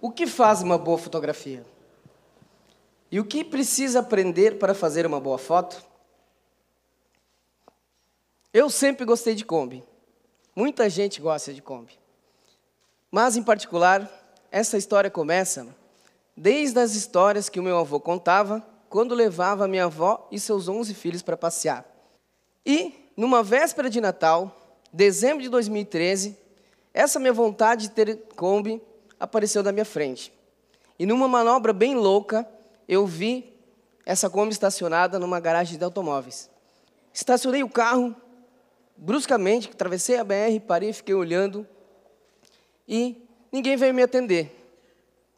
[0.00, 1.64] O que faz uma boa fotografia?
[3.10, 5.82] E o que precisa aprender para fazer uma boa foto?
[8.52, 9.84] Eu sempre gostei de Kombi.
[10.54, 11.98] Muita gente gosta de Kombi.
[13.10, 14.10] Mas, em particular,
[14.50, 15.74] essa história começa
[16.36, 20.94] desde as histórias que o meu avô contava quando levava minha avó e seus 11
[20.94, 21.84] filhos para passear.
[22.64, 26.36] E, numa véspera de Natal, dezembro de 2013,
[26.92, 28.80] essa minha vontade de ter Kombi
[29.18, 30.32] apareceu na minha frente.
[30.98, 32.48] E numa manobra bem louca,
[32.88, 33.52] eu vi
[34.06, 36.50] essa Kombi estacionada numa garagem de automóveis.
[37.12, 38.14] Estacionei o carro,
[38.96, 41.66] bruscamente, atravessei a BR, parei, fiquei olhando
[42.86, 44.63] e ninguém veio me atender.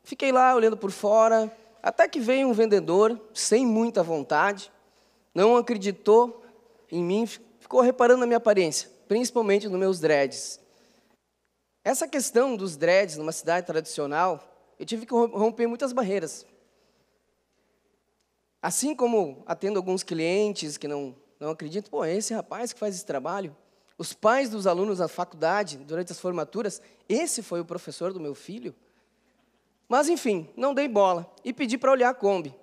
[0.07, 1.53] Fiquei lá olhando por fora,
[1.83, 4.71] até que veio um vendedor, sem muita vontade,
[5.35, 6.45] não acreditou
[6.93, 10.61] em mim, ficou reparando na minha aparência, principalmente nos meus dreads.
[11.83, 14.41] Essa questão dos dreads numa cidade tradicional,
[14.79, 16.47] eu tive que romper muitas barreiras.
[18.63, 22.95] Assim como atendo alguns clientes que não, não acreditam, pô, é esse rapaz que faz
[22.95, 23.57] esse trabalho.
[23.99, 28.37] Os pais dos alunos da faculdade, durante as formaturas, esse foi o professor do meu
[28.37, 28.73] filho.
[29.89, 32.55] Mas, enfim, não dei bola e pedi para olhar a Kombi.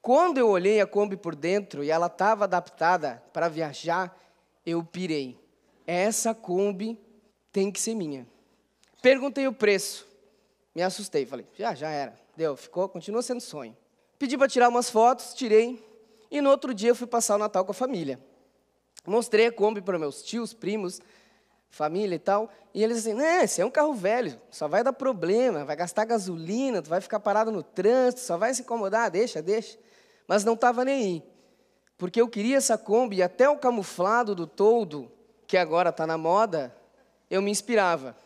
[0.00, 4.18] Quando eu olhei a Kombi por dentro e ela estava adaptada para viajar,
[4.66, 5.38] eu pirei.
[5.86, 6.98] Essa Kombi
[7.52, 8.26] tem que ser minha.
[9.00, 10.06] Perguntei o preço.
[10.74, 12.18] Me assustei, falei, já, já era.
[12.36, 13.76] Deu, ficou, continua sendo sonho.
[14.18, 15.84] Pedi para tirar umas fotos, tirei.
[16.30, 18.18] E no outro dia eu fui passar o Natal com a família.
[19.06, 21.00] Mostrei a Kombi para meus tios, primos,
[21.72, 22.48] família e tal.
[22.72, 26.04] E eles assim, né, esse é um carro velho, só vai dar problema, vai gastar
[26.04, 29.76] gasolina, tu vai ficar parado no trânsito, só vai se incomodar, deixa, deixa.
[30.28, 31.22] Mas não estava nem aí.
[31.98, 35.10] Porque eu queria essa Kombi e até o camuflado do toldo,
[35.48, 36.72] que agora está na moda,
[37.28, 38.16] eu me inspirava.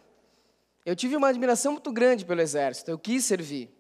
[0.85, 3.75] Eu tive uma admiração muito grande pelo exército, eu quis servir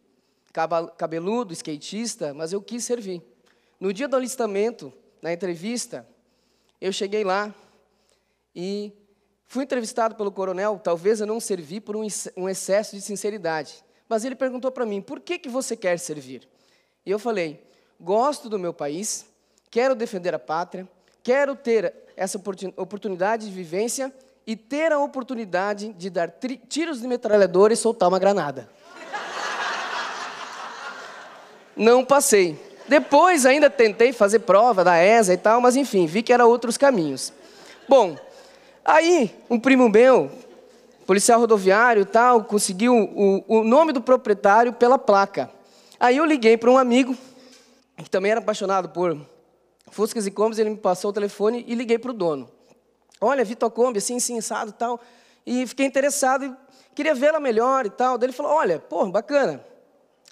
[0.96, 3.22] cabeludo, skatista, mas eu quis servir.
[3.78, 4.90] No dia do alistamento,
[5.20, 6.08] na entrevista,
[6.80, 7.54] eu cheguei lá
[8.54, 8.90] e
[9.46, 10.80] fui entrevistado pelo coronel.
[10.82, 15.20] Talvez eu não servi por um excesso de sinceridade, mas ele perguntou para mim: por
[15.20, 16.48] que, que você quer servir?
[17.04, 17.64] E eu falei:
[18.00, 19.26] gosto do meu país,
[19.70, 20.88] quero defender a pátria,
[21.22, 22.40] quero ter essa
[22.76, 24.12] oportunidade de vivência
[24.46, 26.32] e ter a oportunidade de dar
[26.68, 28.68] tiros de metralhadora e soltar uma granada
[31.76, 32.58] não passei.
[32.88, 36.78] Depois ainda tentei fazer prova da ESA e tal, mas enfim, vi que eram outros
[36.78, 37.32] caminhos.
[37.88, 38.16] Bom,
[38.86, 40.30] aí um primo meu,
[41.06, 45.50] policial rodoviário tal, conseguiu o, o nome do proprietário pela placa.
[45.98, 47.16] Aí eu liguei para um amigo,
[47.96, 49.18] que também era apaixonado por
[49.90, 52.48] Fuscas e Combis, ele me passou o telefone e liguei para o dono.
[53.20, 55.00] Olha, Vitor Kombi, assim, assim, e tal.
[55.46, 56.54] E fiquei interessado e
[56.94, 58.18] queria vê-la melhor e tal.
[58.18, 59.64] Daí ele falou, olha, pô, bacana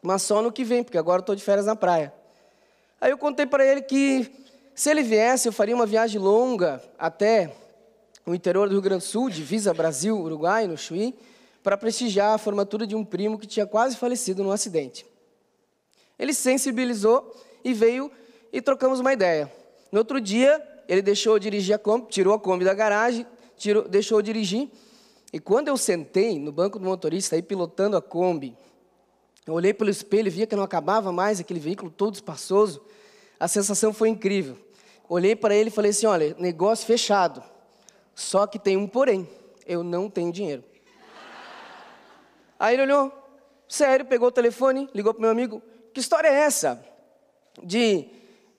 [0.05, 2.13] mas só no que vem, porque agora estou de férias na praia.
[3.01, 4.31] Aí eu contei para ele que
[4.75, 7.57] se ele viesse, eu faria uma viagem longa até
[8.27, 11.15] o interior do Rio Grande do Sul, divisa Brasil, Uruguai, no Chuí,
[11.63, 15.07] para prestigiar a formatura de um primo que tinha quase falecido num acidente.
[16.19, 17.35] Ele se sensibilizou
[17.65, 18.11] e veio
[18.53, 19.53] e trocamos uma ideia.
[19.91, 23.27] No outro dia, ele deixou eu dirigir a Kombi, tirou a Kombi da garagem,
[23.57, 24.69] tirou, deixou eu dirigir.
[25.33, 28.57] E quando eu sentei no banco do motorista, aí pilotando a Kombi,
[29.47, 32.83] eu olhei pelo espelho e via que não acabava mais aquele veículo todo espaçoso.
[33.39, 34.57] A sensação foi incrível.
[35.09, 37.43] Olhei para ele e falei assim: olha, negócio fechado.
[38.15, 39.29] Só que tem um porém.
[39.67, 40.63] Eu não tenho dinheiro.
[42.59, 43.13] Aí ele olhou,
[43.69, 46.85] sério, pegou o telefone, ligou para meu amigo: que história é essa?
[47.63, 48.09] De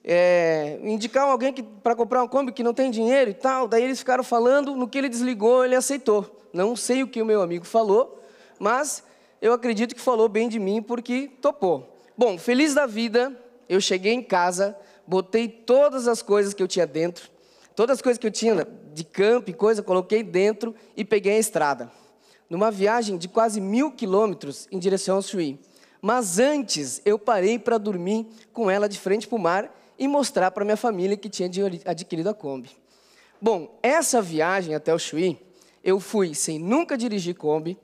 [0.04, 3.66] é, indicar alguém para comprar uma Kombi que não tem dinheiro e tal.
[3.66, 6.48] Daí eles ficaram falando, no que ele desligou, ele aceitou.
[6.52, 8.22] Não sei o que o meu amigo falou,
[8.58, 9.02] mas
[9.42, 11.98] eu acredito que falou bem de mim porque topou.
[12.16, 13.36] Bom, feliz da vida,
[13.68, 14.76] eu cheguei em casa,
[15.06, 17.28] botei todas as coisas que eu tinha dentro,
[17.76, 21.38] todas as coisas que eu tinha de campo e coisa, coloquei dentro e peguei a
[21.38, 21.92] estrada.
[22.48, 25.60] Numa viagem de quase mil quilômetros em direção ao Chuí.
[26.00, 30.50] Mas antes, eu parei para dormir com ela de frente para o mar e mostrar
[30.50, 31.50] para minha família que tinha
[31.84, 32.70] adquirido a Kombi.
[33.40, 35.38] Bom, essa viagem até o Chuí,
[35.84, 37.78] eu fui sem nunca dirigir Kombi,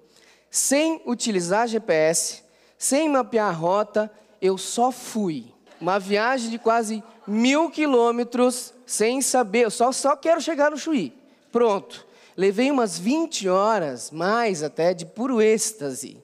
[0.50, 2.42] sem utilizar GPS,
[2.78, 4.10] sem mapear a rota,
[4.40, 5.52] eu só fui.
[5.80, 11.12] Uma viagem de quase mil quilômetros, sem saber, eu só, só quero chegar no Chuí.
[11.50, 12.06] Pronto.
[12.36, 16.16] Levei umas 20 horas, mais até, de puro êxtase.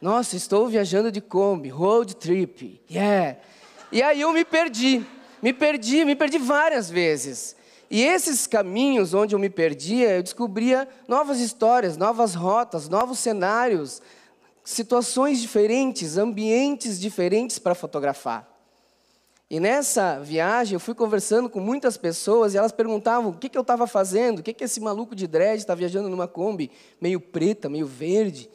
[0.00, 3.38] Nossa, estou viajando de Kombi, road trip, yeah.
[3.92, 5.06] E aí eu me perdi,
[5.40, 7.54] me perdi, me perdi várias vezes.
[7.88, 14.02] E esses caminhos onde eu me perdia, eu descobria novas histórias, novas rotas, novos cenários,
[14.64, 18.51] situações diferentes, ambientes diferentes para fotografar.
[19.52, 23.58] E nessa viagem eu fui conversando com muitas pessoas e elas perguntavam o que, que
[23.58, 27.20] eu estava fazendo, o que, que esse maluco de dread está viajando numa Kombi meio
[27.20, 28.48] preta, meio verde.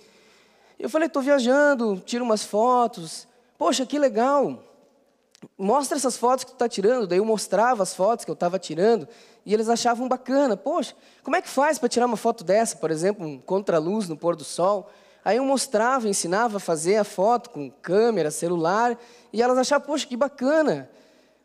[0.79, 3.27] Eu falei, estou viajando, tiro umas fotos.
[3.59, 4.63] Poxa, que legal.
[5.55, 7.05] Mostra essas fotos que tu está tirando.
[7.05, 9.07] Daí eu mostrava as fotos que eu estava tirando
[9.45, 10.57] e eles achavam bacana.
[10.57, 14.17] Poxa, como é que faz para tirar uma foto dessa, por exemplo, um contraluz no
[14.17, 14.89] pôr do sol?
[15.27, 18.97] Aí eu mostrava, ensinava a fazer a foto com câmera, celular,
[19.33, 20.89] e elas achavam, poxa, que bacana.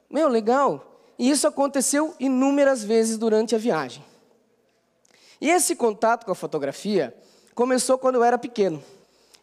[0.08, 1.00] Meu, legal.
[1.18, 4.04] E isso aconteceu inúmeras vezes durante a viagem.
[5.40, 7.12] E esse contato com a fotografia
[7.56, 8.80] começou quando eu era pequeno.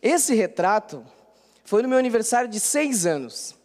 [0.02, 1.06] Esse retrato
[1.66, 3.56] foi no meu aniversário de seis anos.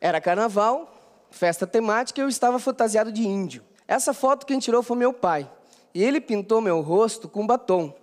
[0.00, 0.90] Era carnaval,
[1.30, 3.62] festa temática, e eu estava fantasiado de índio.
[3.86, 5.46] Essa foto quem tirou foi meu pai.
[5.92, 7.99] E ele pintou meu rosto com batom.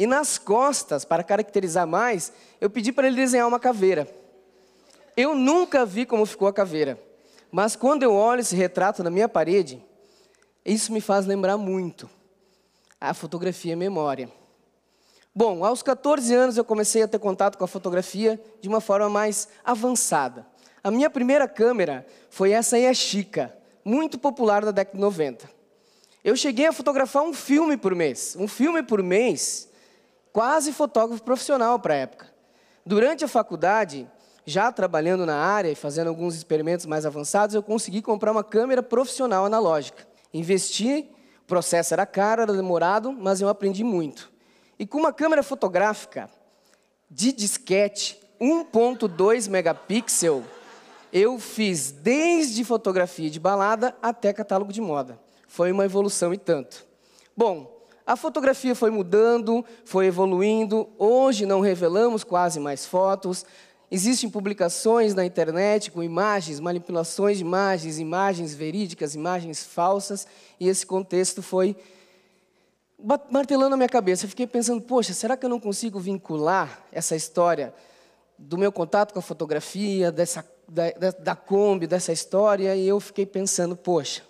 [0.00, 4.08] E nas costas, para caracterizar mais, eu pedi para ele desenhar uma caveira.
[5.14, 6.98] Eu nunca vi como ficou a caveira,
[7.52, 9.78] mas quando eu olho esse retrato na minha parede,
[10.64, 12.08] isso me faz lembrar muito.
[12.98, 14.32] A fotografia é memória.
[15.34, 19.10] Bom, aos 14 anos eu comecei a ter contato com a fotografia de uma forma
[19.10, 20.46] mais avançada.
[20.82, 23.54] A minha primeira câmera foi essa Yashica,
[23.84, 25.50] muito popular da década de 90.
[26.24, 28.34] Eu cheguei a fotografar um filme por mês.
[28.38, 29.68] Um filme por mês,
[30.32, 32.26] quase fotógrafo profissional para a época.
[32.84, 34.08] Durante a faculdade,
[34.44, 38.82] já trabalhando na área e fazendo alguns experimentos mais avançados, eu consegui comprar uma câmera
[38.82, 40.06] profissional analógica.
[40.32, 41.08] Investi,
[41.42, 44.30] o processo era caro, era demorado, mas eu aprendi muito.
[44.78, 46.30] E com uma câmera fotográfica
[47.10, 50.42] de disquete 1.2 megapixel,
[51.12, 55.20] eu fiz desde fotografia de balada até catálogo de moda.
[55.46, 56.86] Foi uma evolução e tanto.
[57.36, 60.88] Bom, a fotografia foi mudando, foi evoluindo.
[60.98, 63.44] Hoje não revelamos quase mais fotos.
[63.90, 70.28] Existem publicações na internet com imagens, manipulações de imagens, imagens verídicas, imagens falsas,
[70.60, 71.76] e esse contexto foi
[73.30, 74.24] martelando a minha cabeça.
[74.24, 77.74] Eu fiquei pensando, poxa, será que eu não consigo vincular essa história
[78.38, 82.76] do meu contato com a fotografia, dessa, da, da, Kombi, dessa história?
[82.76, 84.22] E eu fiquei pensando, poxa,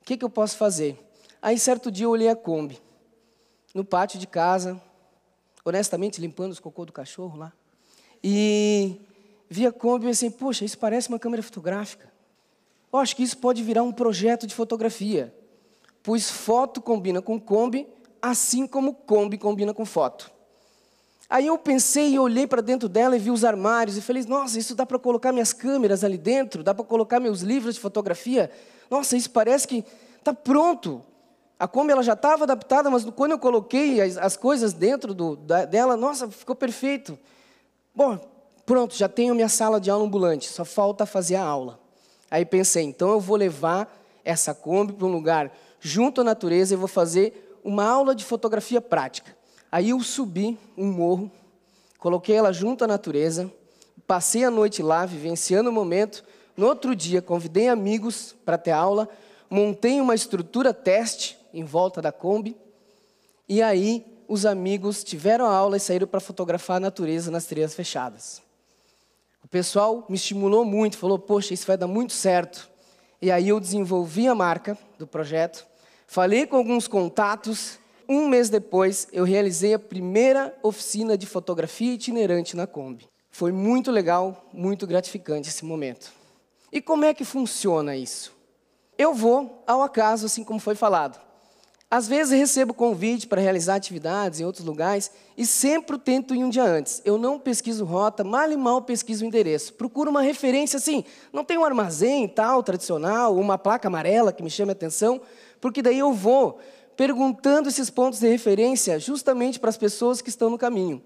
[0.00, 0.96] o que, que eu posso fazer?
[1.42, 2.80] Aí, certo dia, eu olhei a Kombi,
[3.76, 4.80] no pátio de casa,
[5.62, 7.52] honestamente, limpando os cocô do cachorro lá.
[8.24, 8.98] E
[9.50, 12.10] vi a Kombi e pensei, poxa, isso parece uma câmera fotográfica.
[12.90, 15.34] Eu acho que isso pode virar um projeto de fotografia.
[16.02, 17.86] Pois foto combina com Kombi,
[18.22, 20.32] assim como Kombi combina com foto.
[21.28, 24.58] Aí eu pensei e olhei para dentro dela e vi os armários e falei, nossa,
[24.58, 28.50] isso dá para colocar minhas câmeras ali dentro, dá para colocar meus livros de fotografia.
[28.90, 29.84] Nossa, isso parece que
[30.18, 31.04] está pronto.
[31.58, 35.36] A Kombi ela já estava adaptada, mas quando eu coloquei as, as coisas dentro do,
[35.36, 37.18] da, dela, nossa, ficou perfeito.
[37.94, 38.18] Bom,
[38.66, 41.80] pronto, já tenho minha sala de aula ambulante, só falta fazer a aula.
[42.30, 43.90] Aí pensei, então eu vou levar
[44.22, 45.50] essa Kombi para um lugar
[45.80, 49.34] junto à natureza e vou fazer uma aula de fotografia prática.
[49.72, 51.30] Aí eu subi um morro,
[51.98, 53.50] coloquei ela junto à natureza,
[54.06, 56.22] passei a noite lá, vivenciando o momento.
[56.56, 59.08] No outro dia, convidei amigos para ter aula,
[59.48, 62.56] montei uma estrutura teste em volta da Kombi,
[63.48, 67.74] e aí os amigos tiveram a aula e saíram para fotografar a natureza nas trilhas
[67.74, 68.42] fechadas.
[69.42, 72.68] O pessoal me estimulou muito, falou: Poxa, isso vai dar muito certo.
[73.22, 75.66] E aí eu desenvolvi a marca do projeto,
[76.06, 77.78] falei com alguns contatos.
[78.08, 83.08] Um mês depois, eu realizei a primeira oficina de fotografia itinerante na Kombi.
[83.30, 86.12] Foi muito legal, muito gratificante esse momento.
[86.70, 88.32] E como é que funciona isso?
[88.98, 91.25] Eu vou ao acaso, assim como foi falado.
[91.88, 96.50] Às vezes recebo convite para realizar atividades em outros lugares e sempre tento ir um
[96.50, 97.00] dia antes.
[97.04, 99.72] Eu não pesquiso rota, mal e mal pesquiso o endereço.
[99.74, 104.50] Procuro uma referência assim, não tem um armazém tal, tradicional, uma placa amarela que me
[104.50, 105.20] chame a atenção,
[105.60, 106.58] porque daí eu vou
[106.96, 111.00] perguntando esses pontos de referência justamente para as pessoas que estão no caminho.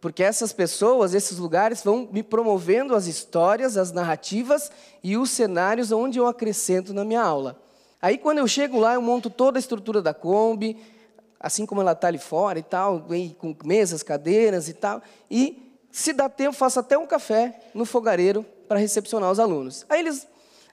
[0.00, 4.68] Porque essas pessoas, esses lugares vão me promovendo as histórias, as narrativas
[5.02, 7.63] e os cenários onde eu acrescento na minha aula.
[8.04, 10.76] Aí quando eu chego lá, eu monto toda a estrutura da Kombi,
[11.40, 13.06] assim como ela está ali fora e tal,
[13.38, 15.00] com mesas, cadeiras e tal.
[15.30, 19.86] E, se dá tempo, faço até um café no fogareiro para recepcionar os alunos.
[19.88, 20.28] Aí eles,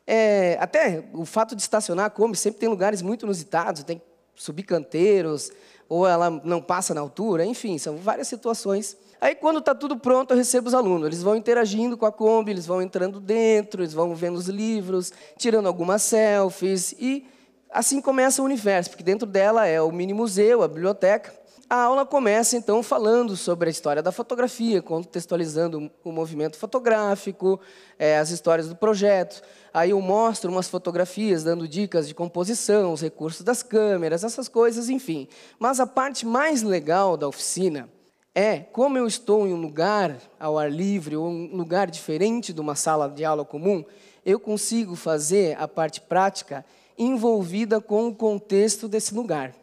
[0.06, 4.04] é, até o fato de estacionar a Kombi, sempre tem lugares muito inusitados, tem que
[4.36, 5.54] subir canteiros,
[5.88, 8.98] ou ela não passa na altura, enfim, são várias situações.
[9.22, 11.06] Aí, quando está tudo pronto, eu recebo os alunos.
[11.06, 15.14] Eles vão interagindo com a Kombi, eles vão entrando dentro, eles vão vendo os livros,
[15.38, 16.94] tirando algumas selfies.
[16.94, 17.28] E
[17.70, 21.40] assim começa o universo, porque dentro dela é o mini museu, a biblioteca.
[21.70, 27.62] A aula começa, então, falando sobre a história da fotografia, contextualizando o movimento fotográfico,
[28.00, 29.44] é, as histórias do projeto.
[29.72, 34.90] Aí eu mostro umas fotografias, dando dicas de composição, os recursos das câmeras, essas coisas,
[34.90, 35.28] enfim.
[35.60, 37.88] Mas a parte mais legal da oficina
[38.34, 42.62] é, como eu estou em um lugar ao ar livre, ou um lugar diferente de
[42.62, 43.84] uma sala de aula comum,
[44.26, 46.66] eu consigo fazer a parte prática
[46.98, 49.54] envolvida com o contexto desse lugar.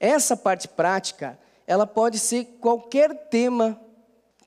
[0.00, 3.80] Essa parte prática ela pode ser qualquer tema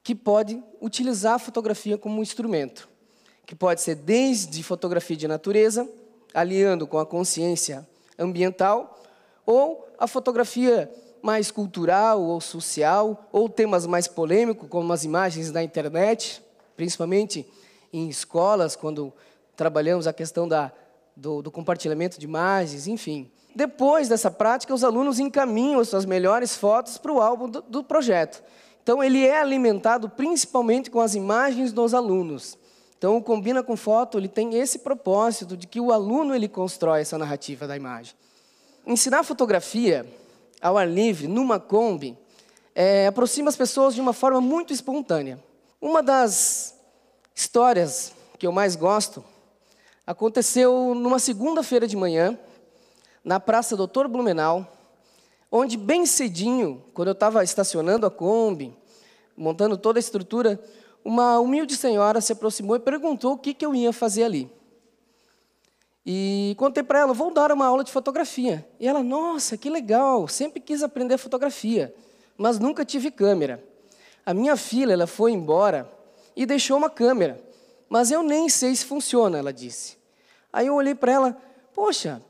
[0.03, 2.87] que pode utilizar a fotografia como um instrumento,
[3.45, 5.87] que pode ser desde fotografia de natureza,
[6.33, 9.01] aliando com a consciência ambiental,
[9.45, 10.89] ou a fotografia
[11.21, 16.41] mais cultural ou social, ou temas mais polêmicos, como as imagens da internet,
[16.75, 17.45] principalmente
[17.91, 19.13] em escolas, quando
[19.55, 20.71] trabalhamos a questão da,
[21.15, 23.31] do, do compartilhamento de imagens, enfim.
[23.55, 27.83] Depois dessa prática, os alunos encaminham as suas melhores fotos para o álbum do, do
[27.83, 28.43] projeto.
[28.83, 32.57] Então, ele é alimentado principalmente com as imagens dos alunos.
[32.97, 37.01] Então, o Combina com Foto ele tem esse propósito de que o aluno ele constrói
[37.01, 38.15] essa narrativa da imagem.
[38.85, 40.05] Ensinar fotografia
[40.61, 42.17] ao ar livre, numa Kombi,
[42.73, 45.43] é, aproxima as pessoas de uma forma muito espontânea.
[45.81, 46.75] Uma das
[47.33, 49.23] histórias que eu mais gosto
[50.05, 52.37] aconteceu numa segunda-feira de manhã,
[53.23, 54.65] na Praça Doutor Blumenau,
[55.51, 58.75] onde bem cedinho, quando eu estava estacionando a Kombi,
[59.35, 60.59] montando toda a estrutura,
[61.03, 64.51] uma humilde senhora se aproximou e perguntou o que, que eu ia fazer ali.
[66.09, 68.65] E contei para ela, vou dar uma aula de fotografia.
[68.79, 71.93] E ela, nossa, que legal, sempre quis aprender fotografia,
[72.37, 73.61] mas nunca tive câmera.
[74.25, 75.91] A minha filha, ela foi embora
[76.33, 77.37] e deixou uma câmera,
[77.89, 79.97] mas eu nem sei se funciona, ela disse.
[80.53, 81.37] Aí eu olhei para ela,
[81.75, 82.21] poxa,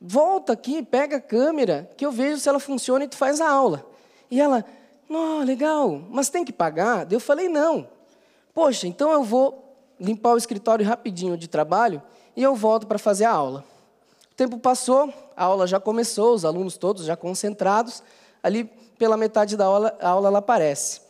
[0.00, 3.50] volta aqui, pega a câmera, que eu vejo se ela funciona e tu faz a
[3.50, 3.84] aula.
[4.30, 4.64] E ela,
[5.08, 7.12] não, legal, mas tem que pagar?
[7.12, 7.88] Eu falei, não.
[8.54, 12.00] Poxa, então eu vou limpar o escritório rapidinho de trabalho
[12.36, 13.64] e eu volto para fazer a aula.
[14.32, 18.02] O tempo passou, a aula já começou, os alunos todos já concentrados.
[18.42, 18.64] Ali,
[18.98, 21.00] pela metade da aula, a aula ela aparece.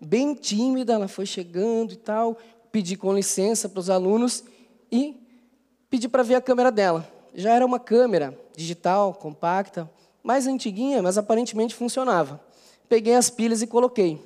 [0.00, 2.36] Bem tímida, ela foi chegando e tal,
[2.70, 4.44] pedi com licença para os alunos
[4.92, 5.16] e
[5.88, 9.90] pedi para ver a câmera dela já era uma câmera digital, compacta,
[10.22, 12.40] mais antiguinha, mas aparentemente funcionava.
[12.88, 14.22] Peguei as pilhas e coloquei.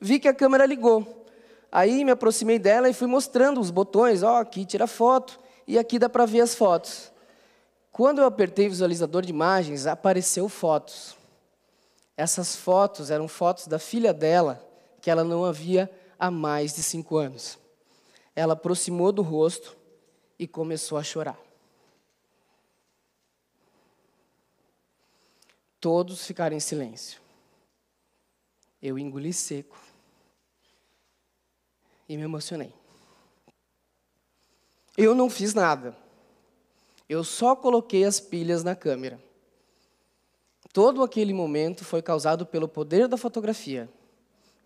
[0.00, 1.26] Vi que a câmera ligou.
[1.70, 4.22] Aí me aproximei dela e fui mostrando os botões.
[4.22, 5.38] Ó, oh, aqui tira foto
[5.68, 7.12] e aqui dá para ver as fotos.
[7.92, 11.14] Quando eu apertei o visualizador de imagens, apareceu fotos.
[12.16, 14.66] Essas fotos eram fotos da filha dela,
[15.02, 17.58] que ela não havia há mais de cinco anos.
[18.34, 19.76] Ela aproximou do rosto
[20.38, 21.38] e começou a chorar.
[25.78, 27.20] Todos ficaram em silêncio.
[28.80, 29.78] Eu engoli seco
[32.08, 32.77] e me emocionei.
[35.00, 35.96] Eu não fiz nada.
[37.08, 39.22] Eu só coloquei as pilhas na câmera.
[40.72, 43.88] Todo aquele momento foi causado pelo poder da fotografia,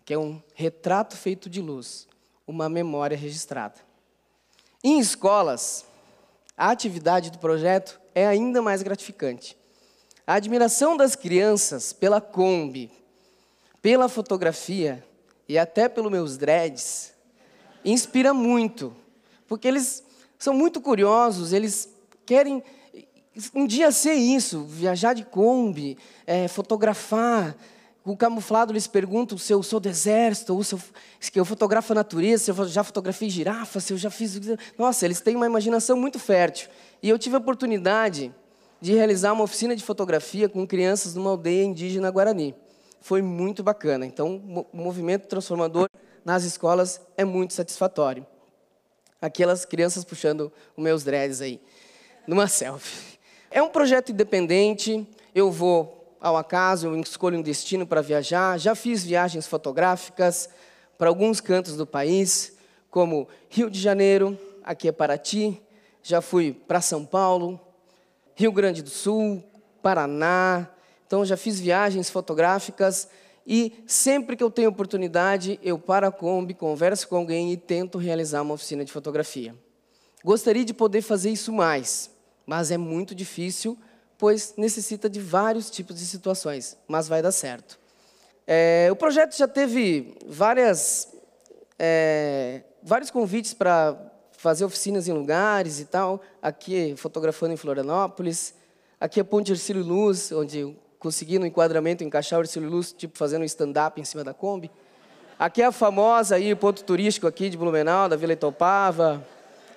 [0.03, 2.07] que é um retrato feito de luz,
[2.47, 3.75] uma memória registrada.
[4.83, 5.85] Em escolas,
[6.57, 9.55] a atividade do projeto é ainda mais gratificante.
[10.25, 12.91] A admiração das crianças pela Kombi,
[13.83, 15.05] pela fotografia
[15.47, 17.13] e até pelos meus dreads
[17.85, 18.95] inspira muito,
[19.47, 20.03] porque eles
[20.43, 21.89] são muito curiosos, eles
[22.25, 22.61] querem
[23.55, 25.97] um dia ser isso, viajar de Kombi,
[26.27, 27.55] é, fotografar.
[28.03, 30.81] O camuflado eles perguntam se eu sou do exército, ou se eu,
[31.35, 34.37] eu fotografo a natureza, se eu já fotografei girafa, se eu já fiz.
[34.77, 36.69] Nossa, eles têm uma imaginação muito fértil.
[37.01, 38.35] E eu tive a oportunidade
[38.81, 42.53] de realizar uma oficina de fotografia com crianças numa aldeia indígena Guarani.
[42.99, 44.05] Foi muito bacana.
[44.05, 45.87] Então, o movimento transformador
[46.25, 48.27] nas escolas é muito satisfatório.
[49.23, 51.61] Aquelas crianças puxando os meus dreads aí,
[52.27, 53.17] numa selfie.
[53.49, 58.59] É um projeto independente, eu vou ao acaso, eu escolho um destino para viajar.
[58.59, 60.49] Já fiz viagens fotográficas
[60.97, 62.51] para alguns cantos do país,
[62.91, 65.57] como Rio de Janeiro, aqui é Paraty.
[66.01, 67.57] Já fui para São Paulo,
[68.35, 69.41] Rio Grande do Sul,
[69.81, 70.67] Paraná.
[71.07, 73.07] Então, já fiz viagens fotográficas
[73.45, 77.97] e sempre que eu tenho oportunidade, eu paro a Kombi, converso com alguém e tento
[77.97, 79.55] realizar uma oficina de fotografia.
[80.23, 82.09] Gostaria de poder fazer isso mais,
[82.45, 83.77] mas é muito difícil,
[84.17, 87.77] pois necessita de vários tipos de situações, mas vai dar certo.
[88.47, 91.09] É, o projeto já teve várias,
[91.77, 93.97] é, vários convites para
[94.37, 96.21] fazer oficinas em lugares e tal.
[96.41, 98.53] Aqui, fotografando em Florianópolis.
[98.99, 103.41] Aqui é Ponte Ercílio Luz, onde consegui no enquadramento encaixar o Ercílio Luz, tipo fazendo
[103.41, 104.71] um stand-up em cima da Kombi.
[105.37, 109.21] Aqui é a famosa aí, ponto turístico aqui de Blumenau, da Vila Itopava.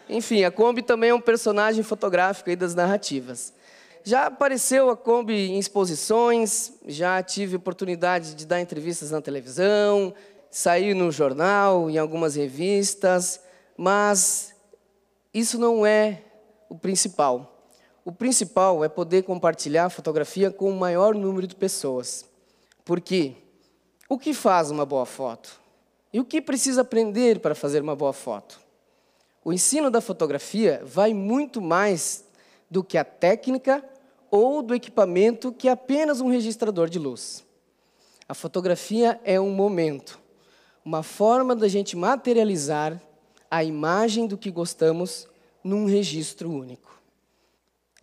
[0.09, 3.53] Enfim, a Kombi também é um personagem fotográfico aí das narrativas.
[4.05, 10.15] Já apareceu a Kombi em exposições, já tive oportunidade de dar entrevistas na televisão,
[10.49, 13.41] sair no jornal, em algumas revistas,
[13.77, 14.55] mas
[15.35, 16.23] isso não é
[16.69, 17.56] o principal.
[18.07, 22.25] O principal é poder compartilhar a fotografia com o maior número de pessoas.
[22.85, 23.35] Porque
[24.09, 25.61] o que faz uma boa foto?
[26.13, 28.61] E o que precisa aprender para fazer uma boa foto?
[29.45, 32.25] O ensino da fotografia vai muito mais
[32.71, 33.85] do que a técnica
[34.31, 37.45] ou do equipamento que é apenas um registrador de luz.
[38.29, 40.17] A fotografia é um momento,
[40.85, 43.03] uma forma da gente materializar
[43.51, 45.27] a imagem do que gostamos
[45.65, 46.96] num registro único.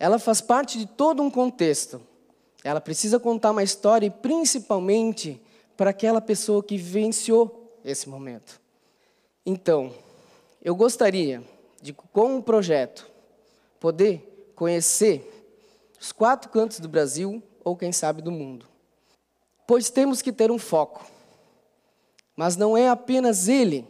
[0.04, 1.98] Ela faz parte de todo um contexto.
[2.62, 5.40] Ela precisa contar uma história e principalmente
[5.78, 8.60] para aquela pessoa que vivenciou esse momento.
[9.46, 9.94] Então,
[10.60, 11.42] eu gostaria
[11.80, 13.10] de, com o projeto,
[13.80, 15.48] poder conhecer
[15.98, 18.66] os quatro cantos do Brasil ou, quem sabe, do mundo.
[19.66, 21.02] Pois temos que ter um foco.
[22.36, 23.88] Mas não é apenas ele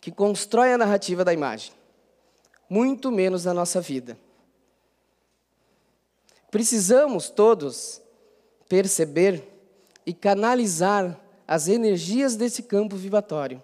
[0.00, 1.74] que constrói a narrativa da imagem,
[2.66, 4.16] muito menos na nossa vida.
[6.50, 8.00] Precisamos todos
[8.68, 9.42] perceber
[10.04, 13.62] e canalizar as energias desse campo vibratório,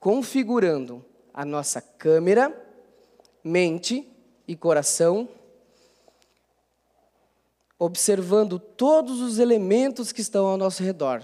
[0.00, 2.52] configurando a nossa câmera,
[3.42, 4.08] mente
[4.46, 5.28] e coração
[7.78, 11.22] observando todos os elementos que estão ao nosso redor,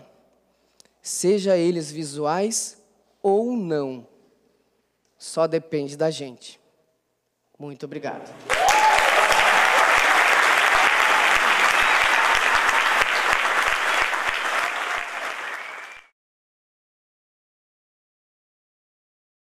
[1.00, 2.83] seja eles visuais
[3.23, 4.07] ou não.
[5.17, 6.61] Só depende da gente.
[7.59, 8.31] Muito obrigado.